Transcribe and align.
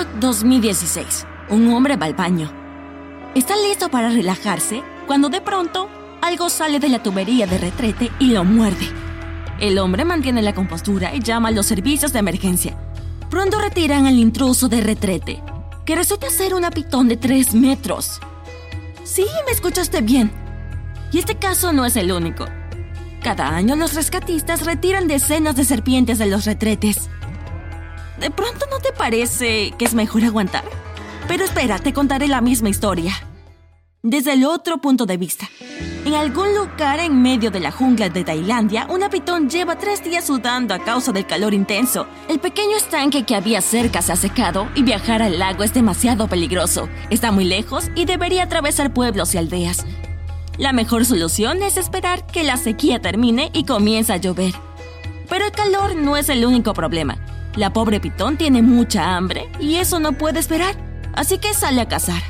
Año 0.00 0.08
2016. 0.18 1.26
Un 1.50 1.70
hombre 1.74 1.96
va 1.96 2.06
al 2.06 2.14
baño. 2.14 2.50
Está 3.34 3.54
listo 3.56 3.90
para 3.90 4.08
relajarse 4.08 4.82
cuando 5.06 5.28
de 5.28 5.42
pronto 5.42 5.90
algo 6.22 6.48
sale 6.48 6.80
de 6.80 6.88
la 6.88 7.02
tubería 7.02 7.46
de 7.46 7.58
retrete 7.58 8.10
y 8.18 8.30
lo 8.30 8.42
muerde. 8.44 8.88
El 9.58 9.78
hombre 9.78 10.06
mantiene 10.06 10.40
la 10.40 10.54
compostura 10.54 11.14
y 11.14 11.20
llama 11.20 11.50
a 11.50 11.52
los 11.52 11.66
servicios 11.66 12.14
de 12.14 12.20
emergencia. 12.20 12.78
Pronto 13.28 13.60
retiran 13.60 14.06
al 14.06 14.14
intruso 14.14 14.68
de 14.70 14.80
retrete, 14.80 15.42
que 15.84 15.96
resulta 15.96 16.30
ser 16.30 16.54
una 16.54 16.70
pitón 16.70 17.06
de 17.06 17.18
3 17.18 17.54
metros. 17.54 18.20
Sí, 19.04 19.26
me 19.44 19.52
escuchaste 19.52 20.00
bien. 20.00 20.32
Y 21.12 21.18
este 21.18 21.34
caso 21.34 21.74
no 21.74 21.84
es 21.84 21.96
el 21.96 22.10
único. 22.10 22.46
Cada 23.22 23.54
año 23.54 23.76
los 23.76 23.92
rescatistas 23.92 24.64
retiran 24.64 25.08
decenas 25.08 25.56
de 25.56 25.64
serpientes 25.64 26.18
de 26.18 26.26
los 26.26 26.46
retretes. 26.46 27.10
¿De 28.20 28.30
pronto 28.30 28.66
no 28.70 28.80
te 28.80 28.92
parece 28.92 29.72
que 29.78 29.86
es 29.86 29.94
mejor 29.94 30.24
aguantar? 30.24 30.64
Pero 31.26 31.42
espera, 31.42 31.78
te 31.78 31.94
contaré 31.94 32.28
la 32.28 32.42
misma 32.42 32.68
historia. 32.68 33.14
Desde 34.02 34.34
el 34.34 34.44
otro 34.44 34.78
punto 34.78 35.06
de 35.06 35.16
vista. 35.16 35.48
En 36.04 36.14
algún 36.14 36.54
lugar 36.54 37.00
en 37.00 37.22
medio 37.22 37.50
de 37.50 37.60
la 37.60 37.72
jungla 37.72 38.10
de 38.10 38.22
Tailandia, 38.22 38.86
una 38.90 39.08
pitón 39.08 39.48
lleva 39.48 39.78
tres 39.78 40.04
días 40.04 40.26
sudando 40.26 40.74
a 40.74 40.80
causa 40.80 41.12
del 41.12 41.26
calor 41.26 41.54
intenso. 41.54 42.06
El 42.28 42.40
pequeño 42.40 42.76
estanque 42.76 43.24
que 43.24 43.36
había 43.36 43.62
cerca 43.62 44.02
se 44.02 44.12
ha 44.12 44.16
secado 44.16 44.68
y 44.74 44.82
viajar 44.82 45.22
al 45.22 45.38
lago 45.38 45.62
es 45.62 45.72
demasiado 45.72 46.28
peligroso. 46.28 46.90
Está 47.08 47.32
muy 47.32 47.46
lejos 47.46 47.90
y 47.94 48.04
debería 48.04 48.42
atravesar 48.42 48.92
pueblos 48.92 49.34
y 49.34 49.38
aldeas. 49.38 49.86
La 50.58 50.74
mejor 50.74 51.06
solución 51.06 51.62
es 51.62 51.78
esperar 51.78 52.26
que 52.26 52.42
la 52.42 52.58
sequía 52.58 53.00
termine 53.00 53.50
y 53.54 53.64
comience 53.64 54.12
a 54.12 54.18
llover. 54.18 54.52
Pero 55.30 55.46
el 55.46 55.52
calor 55.52 55.96
no 55.96 56.18
es 56.18 56.28
el 56.28 56.44
único 56.44 56.74
problema. 56.74 57.16
La 57.56 57.72
pobre 57.72 58.00
pitón 58.00 58.36
tiene 58.36 58.62
mucha 58.62 59.16
hambre 59.16 59.48
y 59.58 59.76
eso 59.76 59.98
no 59.98 60.12
puede 60.12 60.38
esperar, 60.38 60.76
así 61.14 61.38
que 61.38 61.52
sale 61.52 61.80
a 61.80 61.88
cazar. 61.88 62.22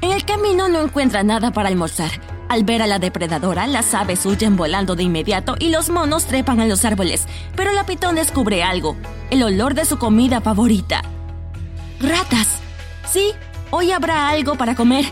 En 0.00 0.12
el 0.12 0.24
camino 0.24 0.68
no 0.68 0.80
encuentra 0.80 1.22
nada 1.22 1.50
para 1.52 1.68
almorzar. 1.68 2.10
Al 2.48 2.64
ver 2.64 2.82
a 2.82 2.86
la 2.86 2.98
depredadora, 2.98 3.66
las 3.66 3.94
aves 3.94 4.24
huyen 4.26 4.56
volando 4.56 4.96
de 4.96 5.04
inmediato 5.04 5.54
y 5.58 5.68
los 5.68 5.90
monos 5.90 6.24
trepan 6.24 6.60
a 6.60 6.66
los 6.66 6.84
árboles, 6.84 7.26
pero 7.54 7.70
la 7.72 7.84
pitón 7.84 8.16
descubre 8.16 8.62
algo, 8.62 8.96
el 9.30 9.42
olor 9.42 9.74
de 9.74 9.84
su 9.84 9.98
comida 9.98 10.40
favorita. 10.40 11.02
¡Ratas! 12.00 12.48
Sí, 13.08 13.32
hoy 13.70 13.92
habrá 13.92 14.30
algo 14.30 14.56
para 14.56 14.74
comer. 14.74 15.04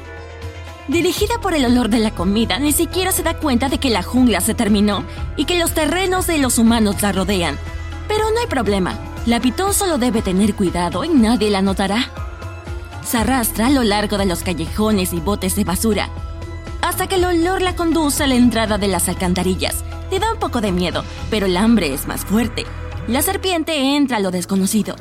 Dirigida 0.89 1.39
por 1.42 1.53
el 1.53 1.66
olor 1.66 1.91
de 1.91 1.98
la 1.98 2.12
comida, 2.12 2.59
ni 2.59 2.72
siquiera 2.72 3.12
se 3.12 3.22
da 3.22 3.34
cuenta 3.34 3.69
de 3.69 3.78
que 3.78 3.91
la 3.91 4.03
jungla 4.03 4.41
se 4.41 4.55
terminó 4.55 5.05
y 5.36 5.44
que 5.44 5.59
los 5.59 5.75
terrenos 5.75 6.27
de 6.27 6.39
los 6.39 6.59
humanos 6.59 7.03
la 7.03 7.12
rodean. 7.12 7.59
Pero 8.09 8.31
no 8.31 8.41
hay 8.41 8.47
problema. 8.47 8.98
La 9.27 9.41
pitón 9.41 9.75
solo 9.75 9.98
debe 9.98 10.23
tener 10.23 10.55
cuidado 10.55 11.05
y 11.05 11.11
nadie 11.11 11.51
la 11.51 11.62
notará. 11.62 12.11
Se 13.05 13.19
arrastra 13.19 13.67
a 13.67 13.70
lo 13.70 13.84
largo 13.84 14.19
de 14.19 14.27
los 14.27 14.42
callejones 14.42 15.12
y 15.12 15.20
botes 15.20 15.55
de 15.55 15.65
basura, 15.65 16.09
hasta 16.83 17.06
que 17.06 17.17
el 17.17 17.25
olor 17.25 17.62
la 17.62 17.77
conduce 17.77 18.25
a 18.25 18.27
la 18.27 18.34
entrada 18.34 18.78
de 18.78 18.89
las 18.89 19.09
alcantarillas. 19.09 19.84
Le 20.11 20.19
da 20.19 20.33
un 20.33 20.39
poco 20.39 20.61
de 20.61 20.73
miedo, 20.73 21.05
pero 21.31 21.47
el 21.47 21.56
hambre 21.56 21.92
es 21.92 22.06
más 22.06 22.25
fuerte. 22.25 22.65
La 23.06 23.23
serpiente 23.23 23.97
entra 23.97 24.19
a 24.19 24.20
lo 24.20 24.31
desconocido. 24.31 24.97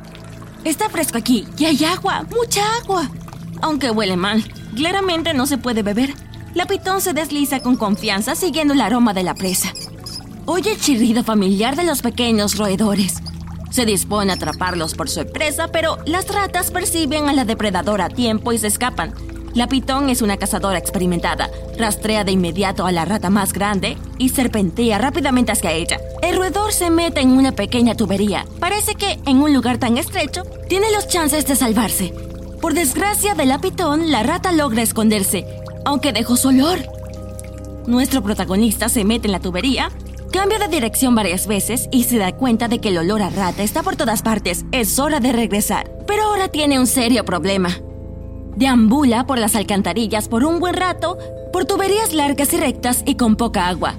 Está 0.64 0.89
fresco 0.89 1.17
aquí 1.17 1.47
y 1.58 1.66
hay 1.66 1.83
agua, 1.86 2.25
mucha 2.30 2.61
agua. 2.81 3.09
Aunque 3.61 3.92
huele 3.92 4.17
mal, 4.17 4.44
claramente 4.75 5.33
no 5.33 5.45
se 5.45 5.58
puede 5.58 5.83
beber. 5.83 6.14
La 6.53 6.66
pitón 6.66 7.02
se 7.02 7.14
desliza 7.14 7.61
con 7.61 7.75
confianza 7.77 8.36
siguiendo 8.36 8.73
el 8.73 8.81
aroma 8.81 9.14
de 9.14 9.23
la 9.23 9.33
presa. 9.33 9.71
Oye 10.49 10.71
el 10.71 10.79
chirrido 10.79 11.25
familiar 11.25 11.75
de 11.75 11.83
los 11.83 12.01
pequeños 12.01 12.57
roedores. 12.57 13.15
Se 13.69 13.85
dispone 13.85 14.31
a 14.31 14.35
atraparlos 14.35 14.95
por 14.95 15.09
sorpresa, 15.09 15.67
pero 15.73 15.97
las 16.05 16.33
ratas 16.33 16.71
perciben 16.71 17.27
a 17.27 17.33
la 17.33 17.43
depredadora 17.43 18.05
a 18.05 18.09
tiempo 18.09 18.53
y 18.53 18.57
se 18.57 18.67
escapan. 18.67 19.13
La 19.53 19.67
pitón 19.67 20.09
es 20.09 20.21
una 20.21 20.37
cazadora 20.37 20.77
experimentada. 20.77 21.49
Rastrea 21.77 22.23
de 22.23 22.31
inmediato 22.31 22.86
a 22.86 22.93
la 22.93 23.03
rata 23.03 23.30
más 23.30 23.52
grande 23.52 23.97
y 24.19 24.30
serpentea 24.30 24.97
rápidamente 24.97 25.52
hacia 25.52 25.73
ella. 25.73 25.99
El 26.23 26.37
roedor 26.37 26.71
se 26.71 26.91
mete 26.91 27.19
en 27.19 27.31
una 27.31 27.52
pequeña 27.52 27.95
tubería. 27.95 28.45
Parece 28.61 28.95
que 28.95 29.19
en 29.25 29.39
un 29.39 29.53
lugar 29.53 29.80
tan 29.80 29.97
estrecho 29.97 30.43
tiene 30.69 30.89
los 30.93 31.09
chances 31.09 31.45
de 31.45 31.57
salvarse. 31.57 32.13
Por 32.61 32.73
desgracia 32.73 33.36
de 33.36 33.45
la 33.45 33.59
pitón, 33.59 34.11
la 34.11 34.23
rata 34.23 34.53
logra 34.53 34.81
esconderse, 34.81 35.45
aunque 35.83 36.13
dejó 36.13 36.37
su 36.37 36.47
olor. 36.47 36.80
Nuestro 37.86 38.23
protagonista 38.23 38.87
se 38.87 39.03
mete 39.03 39.27
en 39.27 39.33
la 39.33 39.41
tubería 39.41 39.91
Cambia 40.32 40.60
de 40.60 40.67
dirección 40.67 41.15
varias 41.15 41.48
veces 41.48 41.88
y 41.89 42.04
se 42.04 42.17
da 42.17 42.33
cuenta 42.36 42.67
de 42.67 42.80
que 42.80 42.89
el 42.89 42.98
olor 42.98 43.21
a 43.21 43.30
rata 43.30 43.64
está 43.64 43.82
por 43.82 43.95
todas 43.95 44.21
partes. 44.21 44.65
Es 44.71 44.99
hora 44.99 45.20
de 45.20 45.32
regresar. 45.32 45.89
Pero 46.05 46.23
ahora 46.23 46.49
tiene 46.49 46.80
un 46.80 46.88
serio 46.88 47.23
problema. 47.23 47.70
Deambula 48.55 49.26
por 49.26 49.39
las 49.39 49.55
alcantarillas 49.55 50.27
por 50.27 50.43
un 50.43 50.60
buen 50.60 50.76
rato, 50.76 51.17
por 51.54 51.66
tuberías 51.66 52.14
largas 52.14 52.52
y 52.54 52.58
rectas 52.58 53.04
y 53.05 53.16
con 53.16 53.36
poca 53.36 53.67
agua. 53.67 53.95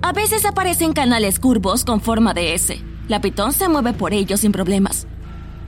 A 0.00 0.12
veces 0.12 0.44
aparecen 0.44 0.92
canales 0.92 1.40
curvos 1.40 1.84
con 1.84 2.00
forma 2.00 2.34
de 2.34 2.54
S. 2.54 2.80
La 3.08 3.20
pitón 3.20 3.52
se 3.52 3.68
mueve 3.68 3.94
por 3.94 4.12
ellos 4.12 4.40
sin 4.40 4.52
problemas. 4.52 5.06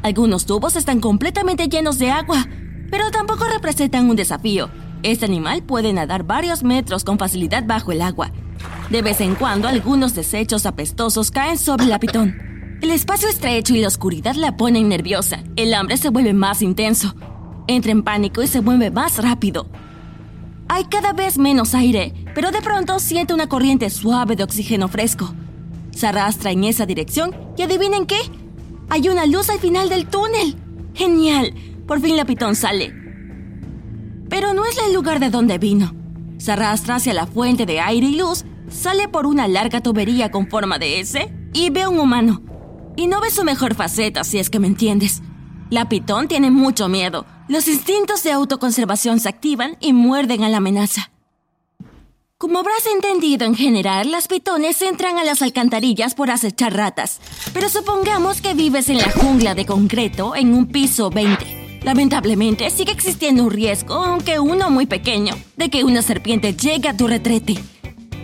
Algunos 0.03 0.47
tubos 0.47 0.77
están 0.77 1.01
completamente 1.01 1.69
llenos 1.69 1.99
de 1.99 2.11
agua, 2.11 2.47
pero 2.91 3.11
tampoco 3.11 3.45
representan 3.45 4.09
un 4.09 4.17
desafío. 4.17 4.71
Este 5.03 5.25
animal 5.25 5.63
puede 5.63 5.93
nadar 5.93 6.23
varios 6.23 6.63
metros 6.63 7.03
con 7.03 7.19
facilidad 7.19 7.65
bajo 7.67 7.91
el 7.91 8.03
agua 8.03 8.31
de 8.91 9.03
vez 9.03 9.21
en 9.21 9.37
cuando 9.37 9.69
algunos 9.69 10.15
desechos 10.15 10.67
apestosos 10.67 11.31
caen 11.31 11.57
sobre 11.57 11.87
la 11.87 12.01
pitón. 12.01 12.79
El 12.83 12.91
espacio 12.91 13.29
estrecho 13.29 13.75
y 13.75 13.81
la 13.81 13.89
oscuridad 13.89 14.35
la 14.35 14.57
ponen 14.57 14.89
nerviosa. 14.89 15.45
El 15.55 15.75
hambre 15.75 15.97
se 15.97 16.11
vuelve 16.11 16.33
más 16.33 16.61
intenso. 16.61 17.15
Entra 17.69 17.93
en 17.93 18.03
pánico 18.03 18.43
y 18.43 18.49
se 18.49 18.63
mueve 18.63 18.91
más 18.91 19.23
rápido. 19.23 19.69
Hay 20.69 20.85
cada 20.85 21.13
vez 21.13 21.39
menos 21.39 21.75
aire, 21.75 22.15
pero 22.35 22.51
de 22.51 22.63
pronto 22.63 22.99
siente 22.99 23.33
una 23.35 23.49
corriente 23.49 23.91
suave 23.91 24.35
de 24.35 24.45
oxígeno 24.45 24.89
fresco. 24.89 25.35
Se 25.93 26.07
arrastra 26.07 26.51
en 26.51 26.65
esa 26.65 26.87
dirección 26.87 27.35
y 27.57 27.63
adivinen 27.63 28.07
qué? 28.07 28.19
Hay 28.89 29.09
una 29.09 29.27
luz 29.27 29.51
al 29.51 29.61
final 29.61 29.89
del 29.89 30.07
túnel. 30.07 30.57
¡Genial! 30.95 31.55
Por 31.87 32.01
fin 32.01 32.17
la 32.17 32.25
pitón 32.25 32.57
sale. 32.57 32.93
Pero 34.29 34.53
no 34.55 34.65
es 34.65 34.79
el 34.79 34.95
lugar 34.95 35.21
de 35.21 35.31
donde 35.31 35.59
vino. 35.59 35.95
Se 36.39 36.53
arrastra 36.53 36.97
hacia 36.97 37.15
la 37.15 37.27
fuente 37.27 37.67
de 37.67 37.81
aire 37.81 38.07
y 38.07 38.17
luz 38.17 38.45
sale 38.71 39.09
por 39.09 39.27
una 39.27 39.49
larga 39.49 39.81
tubería 39.81 40.31
con 40.31 40.49
forma 40.49 40.79
de 40.79 41.01
S 41.01 41.33
y 41.53 41.71
ve 41.71 41.83
a 41.83 41.89
un 41.89 42.01
humano. 42.01 42.43
Y 42.97 43.07
no 43.07 43.21
ve 43.21 43.31
su 43.31 43.45
mejor 43.45 43.75
faceta, 43.75 44.25
si 44.25 44.39
es 44.39 44.51
que 44.51 44.59
me 44.59 44.67
entiendes. 44.67 45.23
La 45.71 45.89
pitón 45.89 46.29
tiene 46.29 46.51
mucho 46.51 46.89
miedo. 46.89 47.27
Los 47.49 47.69
instintos 47.69 48.23
de 48.23 48.33
autoconservación 48.33 49.21
se 49.21 49.29
activan 49.29 49.77
y 49.81 49.93
muerden 49.93 50.45
a 50.45 50.49
la 50.49 50.59
amenaza. 50.59 51.11
Como 52.39 52.59
habrás 52.59 52.87
entendido 52.87 53.45
en 53.45 53.55
general, 53.55 54.11
las 54.11 54.27
pitones 54.27 54.81
entran 54.81 55.19
a 55.19 55.25
las 55.25 55.43
alcantarillas 55.43 56.15
por 56.15 56.31
acechar 56.31 56.75
ratas. 56.75 57.21
Pero 57.53 57.69
supongamos 57.69 58.41
que 58.41 58.55
vives 58.55 58.89
en 58.89 58.97
la 58.97 59.11
jungla 59.11 59.55
de 59.55 59.67
concreto 59.67 60.35
en 60.35 60.55
un 60.55 60.67
piso 60.67 61.11
20. 61.11 61.81
Lamentablemente 61.83 62.71
sigue 62.71 62.93
existiendo 62.93 63.45
un 63.45 63.51
riesgo, 63.51 63.95
aunque 63.95 64.39
uno 64.39 64.71
muy 64.71 64.87
pequeño, 64.87 65.35
de 65.57 65.69
que 65.69 65.85
una 65.85 66.03
serpiente 66.03 66.55
llegue 66.55 66.89
a 66.89 66.97
tu 66.97 67.07
retrete. 67.07 67.59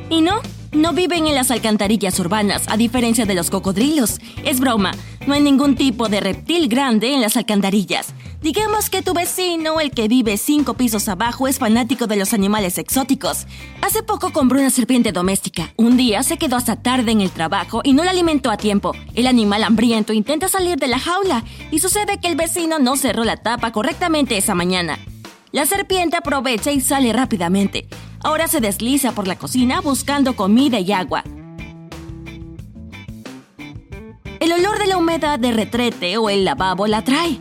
Y 0.09 0.21
no, 0.21 0.41
no 0.72 0.93
viven 0.93 1.27
en 1.27 1.34
las 1.34 1.50
alcantarillas 1.50 2.19
urbanas, 2.21 2.62
a 2.69 2.77
diferencia 2.77 3.27
de 3.27 3.34
los 3.34 3.50
cocodrilos. 3.50 4.21
Es 4.44 4.61
broma, 4.61 4.93
no 5.27 5.34
hay 5.34 5.41
ningún 5.41 5.75
tipo 5.75 6.09
de 6.09 6.21
reptil 6.21 6.69
grande 6.69 7.12
en 7.12 7.21
las 7.21 7.37
alcantarillas. 7.37 8.15
Digamos 8.41 8.91
que 8.91 9.03
tu 9.03 9.12
vecino, 9.12 9.81
el 9.81 9.91
que 9.91 10.06
vive 10.06 10.37
cinco 10.37 10.75
pisos 10.75 11.09
abajo, 11.09 11.49
es 11.49 11.59
fanático 11.59 12.06
de 12.06 12.15
los 12.15 12.33
animales 12.33 12.78
exóticos. 12.78 13.47
Hace 13.83 14.05
poco 14.05 14.33
compró 14.33 14.61
una 14.61 14.71
serpiente 14.71 15.11
doméstica. 15.11 15.72
Un 15.77 15.97
día 15.97 16.23
se 16.23 16.37
quedó 16.37 16.55
hasta 16.55 16.77
tarde 16.77 17.11
en 17.11 17.21
el 17.21 17.31
trabajo 17.31 17.81
y 17.83 17.93
no 17.93 18.05
la 18.05 18.12
alimentó 18.12 18.53
a 18.53 18.56
tiempo. 18.56 18.93
El 19.15 19.27
animal 19.27 19.65
hambriento 19.65 20.12
intenta 20.12 20.49
salir 20.49 20.76
de 20.76 20.87
la 20.87 21.00
jaula 21.00 21.44
y 21.73 21.81
sucede 21.81 22.20
que 22.20 22.29
el 22.29 22.37
vecino 22.37 22.79
no 22.79 22.97
cerró 22.97 23.25
la 23.25 23.38
tapa 23.38 23.73
correctamente 23.73 24.37
esa 24.37 24.55
mañana. 24.55 24.99
La 25.50 25.67
serpiente 25.67 26.17
aprovecha 26.17 26.70
y 26.70 26.81
sale 26.81 27.12
rápidamente. 27.12 27.88
Ahora 28.22 28.48
se 28.48 28.60
desliza 28.60 29.12
por 29.12 29.26
la 29.26 29.36
cocina 29.36 29.80
buscando 29.80 30.36
comida 30.36 30.80
y 30.80 30.92
agua. 30.92 31.24
El 34.40 34.52
olor 34.52 34.78
de 34.78 34.86
la 34.86 34.96
humedad 34.96 35.38
de 35.38 35.52
retrete 35.52 36.16
o 36.18 36.28
el 36.30 36.44
lavabo 36.44 36.86
la 36.86 36.98
atrae. 36.98 37.38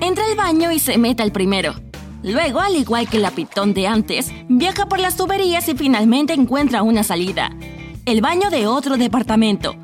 Entra 0.00 0.24
al 0.24 0.36
baño 0.36 0.72
y 0.72 0.78
se 0.78 0.98
mete 0.98 1.22
al 1.22 1.32
primero. 1.32 1.74
Luego, 2.22 2.60
al 2.60 2.76
igual 2.76 3.08
que 3.08 3.16
el 3.16 3.30
pitón 3.32 3.74
de 3.74 3.86
antes, 3.86 4.32
viaja 4.48 4.86
por 4.86 4.98
las 4.98 5.16
tuberías 5.16 5.68
y 5.68 5.74
finalmente 5.74 6.32
encuentra 6.32 6.82
una 6.82 7.02
salida. 7.02 7.50
El 8.06 8.20
baño 8.20 8.50
de 8.50 8.66
otro 8.66 8.96
departamento. 8.96 9.76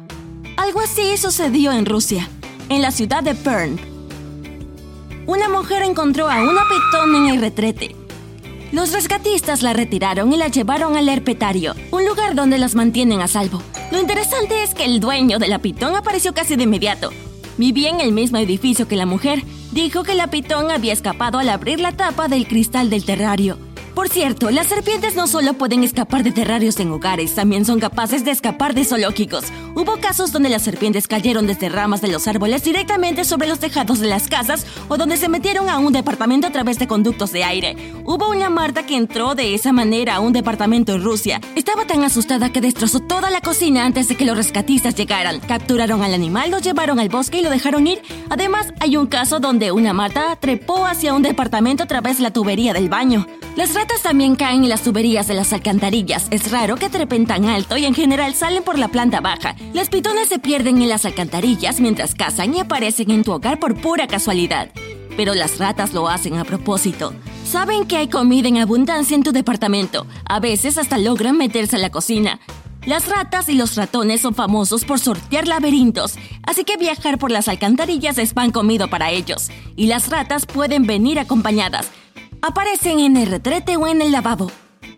Algo 0.56 0.80
así 0.80 1.16
sucedió 1.16 1.72
en 1.72 1.86
Rusia, 1.86 2.28
en 2.68 2.82
la 2.82 2.90
ciudad 2.90 3.22
de 3.22 3.34
Perm. 3.34 3.76
Una 5.26 5.48
mujer 5.48 5.82
encontró 5.82 6.28
a 6.28 6.42
una 6.42 6.62
pitón 6.68 7.14
en 7.14 7.26
el 7.34 7.40
retrete 7.40 8.03
los 8.74 8.92
rescatistas 8.92 9.62
la 9.62 9.72
retiraron 9.72 10.32
y 10.32 10.36
la 10.36 10.48
llevaron 10.48 10.96
al 10.96 11.08
herpetario, 11.08 11.74
un 11.92 12.04
lugar 12.04 12.34
donde 12.34 12.58
las 12.58 12.74
mantienen 12.74 13.20
a 13.20 13.28
salvo. 13.28 13.62
Lo 13.92 14.00
interesante 14.00 14.64
es 14.64 14.74
que 14.74 14.84
el 14.84 14.98
dueño 14.98 15.38
de 15.38 15.46
la 15.46 15.60
pitón 15.60 15.94
apareció 15.94 16.34
casi 16.34 16.56
de 16.56 16.64
inmediato. 16.64 17.10
Vivía 17.56 17.90
en 17.90 18.00
el 18.00 18.10
mismo 18.10 18.38
edificio 18.38 18.88
que 18.88 18.96
la 18.96 19.06
mujer. 19.06 19.44
Dijo 19.70 20.02
que 20.02 20.16
la 20.16 20.26
pitón 20.26 20.72
había 20.72 20.92
escapado 20.92 21.38
al 21.38 21.50
abrir 21.50 21.78
la 21.78 21.92
tapa 21.92 22.26
del 22.26 22.48
cristal 22.48 22.90
del 22.90 23.04
terrario. 23.04 23.58
Por 23.94 24.08
cierto, 24.08 24.50
las 24.50 24.66
serpientes 24.66 25.14
no 25.14 25.28
solo 25.28 25.54
pueden 25.54 25.84
escapar 25.84 26.24
de 26.24 26.32
terrarios 26.32 26.80
en 26.80 26.90
hogares, 26.90 27.36
también 27.36 27.64
son 27.64 27.78
capaces 27.78 28.24
de 28.24 28.32
escapar 28.32 28.74
de 28.74 28.84
zoológicos. 28.84 29.44
Hubo 29.76 29.98
casos 29.98 30.32
donde 30.32 30.48
las 30.48 30.62
serpientes 30.62 31.06
cayeron 31.06 31.46
desde 31.46 31.68
ramas 31.68 32.00
de 32.00 32.08
los 32.08 32.26
árboles 32.26 32.64
directamente 32.64 33.24
sobre 33.24 33.46
los 33.46 33.60
tejados 33.60 34.00
de 34.00 34.08
las 34.08 34.26
casas 34.26 34.66
o 34.88 34.96
donde 34.96 35.16
se 35.16 35.28
metieron 35.28 35.68
a 35.68 35.78
un 35.78 35.92
departamento 35.92 36.48
a 36.48 36.50
través 36.50 36.80
de 36.80 36.88
conductos 36.88 37.30
de 37.30 37.44
aire. 37.44 37.76
Hubo 38.04 38.30
una 38.30 38.50
Marta 38.50 38.84
que 38.84 38.96
entró 38.96 39.36
de 39.36 39.54
esa 39.54 39.72
manera 39.72 40.16
a 40.16 40.20
un 40.20 40.32
departamento 40.32 40.94
en 40.94 41.04
Rusia. 41.04 41.40
Estaba 41.54 41.86
tan 41.86 42.02
asustada 42.02 42.50
que 42.50 42.60
destrozó 42.60 42.98
toda 42.98 43.30
la 43.30 43.42
cocina 43.42 43.84
antes 43.84 44.08
de 44.08 44.16
que 44.16 44.24
los 44.24 44.36
rescatistas 44.36 44.96
llegaran. 44.96 45.38
Capturaron 45.38 46.02
al 46.02 46.14
animal, 46.14 46.50
lo 46.50 46.58
llevaron 46.58 46.98
al 46.98 47.10
bosque 47.10 47.38
y 47.38 47.42
lo 47.42 47.50
dejaron 47.50 47.86
ir. 47.86 48.02
Además, 48.28 48.74
hay 48.80 48.96
un 48.96 49.06
caso 49.06 49.38
donde 49.38 49.70
una 49.70 49.92
Marta 49.92 50.36
trepó 50.40 50.84
hacia 50.84 51.14
un 51.14 51.22
departamento 51.22 51.84
a 51.84 51.86
través 51.86 52.16
de 52.16 52.24
la 52.24 52.32
tubería 52.32 52.72
del 52.72 52.88
baño. 52.88 53.26
Las 53.56 53.72
ratas 53.72 54.02
también 54.02 54.34
caen 54.34 54.64
en 54.64 54.68
las 54.68 54.82
tuberías 54.82 55.28
de 55.28 55.34
las 55.34 55.52
alcantarillas. 55.52 56.26
Es 56.32 56.50
raro 56.50 56.74
que 56.74 56.90
trepen 56.90 57.24
tan 57.24 57.44
alto 57.44 57.76
y 57.76 57.84
en 57.84 57.94
general 57.94 58.34
salen 58.34 58.64
por 58.64 58.80
la 58.80 58.88
planta 58.88 59.20
baja. 59.20 59.54
Las 59.72 59.90
pitones 59.90 60.28
se 60.28 60.40
pierden 60.40 60.82
en 60.82 60.88
las 60.88 61.04
alcantarillas 61.04 61.80
mientras 61.80 62.16
cazan 62.16 62.52
y 62.52 62.58
aparecen 62.58 63.12
en 63.12 63.22
tu 63.22 63.30
hogar 63.30 63.60
por 63.60 63.76
pura 63.80 64.08
casualidad. 64.08 64.70
Pero 65.16 65.34
las 65.34 65.58
ratas 65.58 65.94
lo 65.94 66.08
hacen 66.08 66.36
a 66.36 66.44
propósito. 66.44 67.14
Saben 67.46 67.86
que 67.86 67.96
hay 67.96 68.08
comida 68.08 68.48
en 68.48 68.58
abundancia 68.58 69.14
en 69.14 69.22
tu 69.22 69.30
departamento. 69.30 70.04
A 70.24 70.40
veces 70.40 70.76
hasta 70.76 70.98
logran 70.98 71.38
meterse 71.38 71.76
a 71.76 71.78
la 71.78 71.90
cocina. 71.90 72.40
Las 72.86 73.08
ratas 73.08 73.48
y 73.48 73.54
los 73.54 73.76
ratones 73.76 74.20
son 74.20 74.34
famosos 74.34 74.84
por 74.84 74.98
sortear 74.98 75.46
laberintos, 75.48 76.16
así 76.42 76.64
que 76.64 76.76
viajar 76.76 77.18
por 77.18 77.30
las 77.30 77.48
alcantarillas 77.48 78.18
es 78.18 78.34
pan 78.34 78.50
comido 78.50 78.90
para 78.90 79.10
ellos. 79.10 79.48
Y 79.74 79.86
las 79.86 80.10
ratas 80.10 80.44
pueden 80.44 80.86
venir 80.86 81.18
acompañadas, 81.18 81.90
aparecen 82.46 83.00
en 83.00 83.16
el 83.16 83.30
retrete 83.30 83.78
o 83.78 83.86
en 83.86 84.02
el 84.02 84.12
lavabo. 84.12 84.50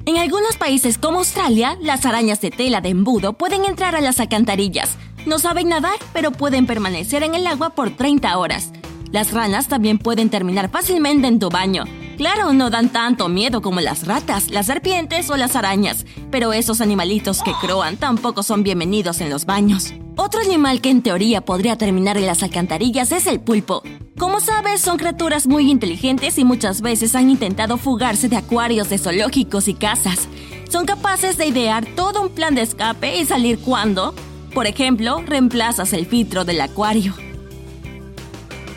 En 0.05 0.17
algunos 0.17 0.57
países 0.57 0.99
como 0.99 1.19
Australia, 1.19 1.79
las 1.81 2.05
arañas 2.05 2.41
de 2.41 2.51
tela 2.51 2.81
de 2.81 2.89
embudo 2.89 3.35
pueden 3.35 3.65
entrar 3.65 3.95
a 3.95 4.01
las 4.01 4.19
alcantarillas. 4.19 4.97
No 5.27 5.39
saben 5.39 5.69
nadar, 5.69 5.97
pero 6.13 6.33
pueden 6.33 6.67
permanecer 6.67 7.23
en 7.23 7.37
el 7.37 7.47
agua 7.47 7.71
por 7.71 7.91
30 7.91 8.37
horas. 8.37 8.73
Las 9.13 9.33
ranas 9.33 9.69
también 9.69 9.99
pueden 9.99 10.29
terminar 10.29 10.71
fácilmente 10.71 11.29
en 11.29 11.39
tu 11.39 11.49
baño. 11.49 11.85
Claro, 12.17 12.55
no 12.55 12.71
dan 12.71 12.89
tanto 12.89 13.29
miedo 13.29 13.61
como 13.61 13.81
las 13.83 14.07
ratas, 14.07 14.51
las 14.51 14.67
serpientes 14.67 15.29
o 15.29 15.37
las 15.37 15.55
arañas, 15.55 16.07
pero 16.31 16.55
esos 16.55 16.81
animalitos 16.81 17.43
que 17.43 17.53
croan 17.61 17.99
tampoco 17.99 18.43
son 18.43 18.63
bienvenidos 18.63 19.21
en 19.21 19.29
los 19.29 19.45
baños. 19.45 19.93
Otro 20.17 20.41
animal 20.41 20.81
que 20.81 20.89
en 20.89 21.03
teoría 21.03 21.43
podría 21.43 21.77
terminar 21.77 22.17
en 22.17 22.25
las 22.25 22.43
alcantarillas 22.43 23.13
es 23.13 23.27
el 23.27 23.41
pulpo. 23.41 23.83
Como 24.19 24.41
sabes, 24.41 24.81
son 24.81 24.97
criaturas 24.97 25.47
muy 25.47 25.71
inteligentes 25.71 26.39
y 26.39 26.45
muchas 26.45 26.81
veces 26.81 27.15
han 27.15 27.29
intentado 27.29 27.77
fugarse 27.77 28.31
de 28.31 28.37
acuarios 28.37 28.89
de 28.89 28.97
zoológicos 28.97 29.69
y 29.69 29.75
casas. 29.75 30.27
Son 30.71 30.87
capaces 30.87 31.37
de 31.37 31.47
idear 31.47 31.85
todo 31.85 32.23
un 32.23 32.31
plan 32.31 32.55
de 32.55 32.63
escape 32.63 33.19
y 33.19 33.27
salir 33.27 33.59
cuando, 33.59 34.15
por 34.55 34.67
ejemplo, 34.67 35.23
reemplazas 35.27 35.93
el 35.93 36.07
filtro 36.07 36.47
del 36.47 36.63
acuario. 36.63 37.15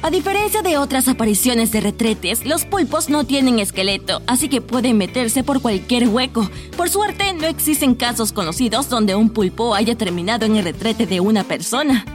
A 0.01 0.09
diferencia 0.11 0.61
de 0.61 0.77
otras 0.77 1.09
apariciones 1.09 1.73
de 1.73 1.81
retretes, 1.81 2.45
los 2.45 2.63
pulpos 2.63 3.09
no 3.09 3.25
tienen 3.25 3.59
esqueleto, 3.59 4.21
así 4.27 4.47
que 4.47 4.61
pueden 4.61 4.97
meterse 4.97 5.43
por 5.43 5.61
cualquier 5.61 6.07
hueco. 6.07 6.49
Por 6.77 6.89
suerte, 6.89 7.33
no 7.33 7.47
existen 7.47 7.95
casos 7.95 8.31
conocidos 8.31 8.87
donde 8.87 9.15
un 9.15 9.29
pulpo 9.29 9.75
haya 9.75 9.95
terminado 9.95 10.45
en 10.45 10.55
el 10.55 10.63
retrete 10.63 11.05
de 11.05 11.19
una 11.19 11.43
persona. 11.43 12.05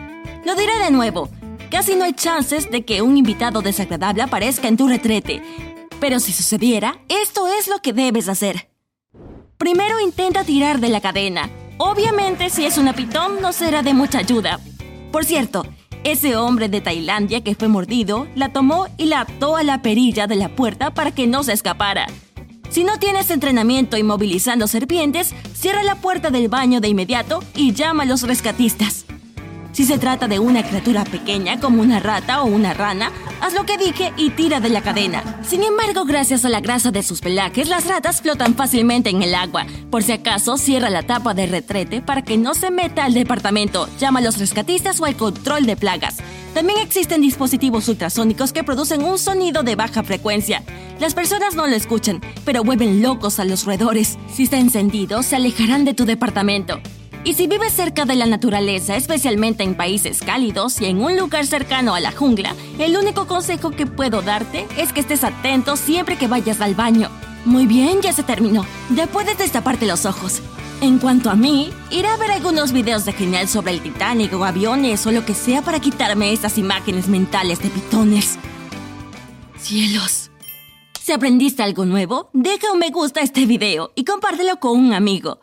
Lo 0.47 0.55
diré 0.55 0.79
de 0.79 0.91
nuevo, 0.91 1.29
casi 1.71 1.95
no 1.95 2.05
hay 2.05 2.15
chances 2.15 2.71
de 2.71 2.87
que 2.87 3.03
un 3.03 3.19
invitado 3.19 3.61
desagradable 3.61 4.23
aparezca 4.23 4.67
en 4.67 4.79
tu 4.79 4.89
retrete. 4.89 5.43
Pero 6.01 6.21
si 6.21 6.33
sucediera, 6.33 6.99
esto 7.11 7.49
es 7.49 7.69
lo 7.69 7.81
que 7.81 7.93
debes 7.93 8.31
hacer. 8.31 8.71
Primero 9.59 10.01
intenta 10.01 10.43
tirar 10.43 10.81
de 10.81 10.89
la 10.89 11.03
cadena. 11.03 11.51
Obviamente 11.77 12.49
si 12.49 12.65
es 12.65 12.79
una 12.79 12.95
pitón 12.95 13.43
no 13.43 13.53
será 13.53 13.83
de 13.83 13.93
mucha 13.93 14.21
ayuda. 14.21 14.59
Por 15.13 15.27
cierto, 15.27 15.67
ese 16.05 16.37
hombre 16.37 16.69
de 16.69 16.81
Tailandia 16.81 17.43
que 17.43 17.55
fue 17.55 17.69
mordido 17.69 18.29
la 18.35 18.53
tomó 18.53 18.87
y 18.97 19.06
la 19.06 19.23
ató 19.23 19.56
a 19.56 19.62
la 19.62 19.83
perilla 19.83 20.27
de 20.27 20.37
la 20.37 20.51
puerta 20.51 20.93
para 20.93 21.11
que 21.11 21.27
no 21.27 21.43
se 21.43 21.53
escapara. 21.53 22.06
Si 22.69 22.85
no 22.85 22.99
tienes 22.99 23.31
entrenamiento 23.31 23.97
inmovilizando 23.97 24.67
serpientes, 24.67 25.35
cierra 25.55 25.83
la 25.83 25.97
puerta 25.97 26.31
del 26.31 26.49
baño 26.49 26.81
de 26.81 26.89
inmediato 26.89 27.43
y 27.55 27.73
llama 27.73 28.03
a 28.03 28.06
los 28.06 28.23
rescatistas. 28.23 29.04
Si 29.75 29.85
se 29.85 29.99
trata 29.99 30.29
de 30.29 30.38
una 30.38 30.62
criatura 30.62 31.03
pequeña 31.03 31.59
como 31.59 31.82
una 31.82 31.99
rata 31.99 32.43
o 32.43 32.47
una 32.47 32.75
rana, 32.75 33.11
haz 33.41 33.55
lo 33.55 33.67
que 33.67 33.76
dije 33.76 34.12
y 34.17 34.31
tira 34.31 34.61
de 34.61 34.69
la 34.69 34.82
cadena. 34.82 35.41
Sin 35.43 35.65
embargo, 35.65 36.05
gracias 36.05 36.44
a 36.44 36.49
la 36.49 36.61
grasa 36.61 36.93
de 36.93 37.03
sus 37.03 37.21
pelajes, 37.21 37.69
las 37.69 37.88
ratas 37.88 38.23
flotan 38.23 38.55
fácilmente 38.55 39.11
en 39.11 39.25
el 39.25 39.35
agua. 39.35 39.67
Por 39.91 40.05
si 40.05 40.12
acaso, 40.12 40.59
cierra 40.59 40.91
la 40.91 41.03
tapa 41.03 41.35
de 41.35 41.47
retrete 41.47 42.03
para 42.03 42.23
que 42.23 42.38
no 42.38 42.55
se 42.55 42.71
meta 42.71 43.05
al 43.05 43.15
departamento. 43.15 43.88
Llama 43.99 44.21
a 44.21 44.23
los 44.23 44.38
rescatistas 44.38 45.00
o 45.00 45.06
al 45.06 45.17
control 45.17 45.67
de 45.67 45.77
plagas. 45.77 46.19
También 46.55 46.79
existen 46.79 47.20
dispositivos 47.20 47.88
ultrasónicos 47.88 48.53
que 48.53 48.62
producen 48.62 49.03
un 49.03 49.19
sonido 49.19 49.65
de 49.65 49.75
baja 49.75 50.05
frecuencia. 50.05 50.62
Las 51.00 51.15
personas 51.15 51.56
no 51.56 51.67
lo 51.67 51.75
escuchan, 51.75 52.20
pero 52.44 52.62
vuelven 52.62 53.03
locos 53.03 53.41
a 53.41 53.44
los 53.44 53.65
roedores. 53.65 54.20
Si 54.32 54.44
está 54.44 54.56
encendido, 54.56 55.25
se 55.25 55.35
alejarán 55.35 55.85
de 55.85 55.94
tu 55.94 56.05
departamento. 56.05 56.81
Y 57.25 57.32
si 57.32 57.47
vives 57.47 57.73
cerca 57.73 58.05
de 58.05 58.17
la 58.17 58.26
naturaleza, 58.26 58.97
especialmente 58.97 59.65
en 59.65 59.75
países 59.75 60.21
cálidos 60.21 60.79
y 60.82 60.85
en 60.85 61.03
un 61.03 61.17
lugar 61.17 61.47
cercano 61.47 61.94
a 61.94 62.00
la 62.00 62.12
jungla, 62.12 62.55
el 62.79 62.99
único 62.99 63.26
consejo 63.26 63.71
que 63.71 63.87
puedo 63.87 64.21
darte 64.21 64.67
es 64.76 64.93
que 64.93 65.00
estés 65.00 65.25
atento 65.25 65.76
siempre 65.76 66.19
que 66.19 66.29
vayas 66.29 66.61
al 66.61 66.75
baño. 66.75 67.09
Muy 67.47 67.67
bien, 67.67 68.03
ya 68.03 68.12
se 68.12 68.25
terminó. 68.25 68.67
Ya 68.94 69.06
puedes 69.06 69.38
destaparte 69.38 69.87
los 69.87 70.05
ojos. 70.05 70.43
En 70.82 70.99
cuanto 70.99 71.31
a 71.31 71.35
mí, 71.35 71.73
iré 71.91 72.09
a 72.09 72.17
ver 72.19 72.31
algunos 72.31 72.73
videos 72.73 73.06
de 73.06 73.15
genial 73.15 73.49
sobre 73.49 73.73
el 73.73 73.81
Titanic 73.81 74.35
o 74.35 74.44
aviones 74.44 75.06
o 75.06 75.11
lo 75.11 75.25
que 75.25 75.35
sea 75.35 75.62
para 75.62 75.81
quitarme 75.81 76.31
esas 76.31 76.59
imágenes 76.59 77.09
mentales 77.09 77.59
de 77.62 77.70
pitones. 77.70 78.38
Cielos. 79.59 80.31
Si 81.00 81.12
aprendiste 81.12 81.62
algo 81.62 81.87
nuevo, 81.87 82.29
deja 82.35 82.70
un 82.70 82.81
me 82.81 82.91
gusta 82.91 83.20
a 83.20 83.23
este 83.23 83.47
video 83.47 83.93
y 83.94 84.05
compártelo 84.05 84.61
con 84.61 84.79
un 84.79 84.93
amigo. 84.93 85.41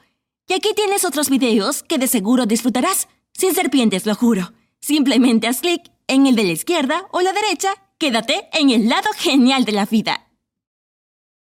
Y 0.51 0.53
aquí 0.53 0.73
tienes 0.75 1.05
otros 1.05 1.29
videos 1.29 1.81
que 1.81 1.97
de 1.97 2.07
seguro 2.07 2.45
disfrutarás. 2.45 3.07
Sin 3.31 3.55
serpientes, 3.55 4.05
lo 4.05 4.15
juro. 4.15 4.51
Simplemente 4.81 5.47
haz 5.47 5.61
clic 5.61 5.81
en 6.07 6.27
el 6.27 6.35
de 6.35 6.43
la 6.43 6.51
izquierda 6.51 7.07
o 7.13 7.21
la 7.21 7.31
derecha. 7.31 7.69
Quédate 7.97 8.49
en 8.51 8.69
el 8.69 8.89
lado 8.89 9.09
genial 9.15 9.63
de 9.63 9.71
la 9.71 9.85
vida. 9.85 10.20